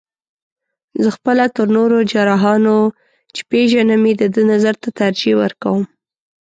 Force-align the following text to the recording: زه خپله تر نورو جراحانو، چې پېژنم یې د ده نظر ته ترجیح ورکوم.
زه 1.03 1.09
خپله 1.17 1.45
تر 1.55 1.67
نورو 1.77 1.97
جراحانو، 2.11 2.77
چې 3.35 3.41
پېژنم 3.49 4.01
یې 4.09 4.13
د 4.21 4.23
ده 4.35 4.41
نظر 4.51 4.75
ته 4.83 4.89
ترجیح 4.99 5.35
ورکوم. 5.43 5.83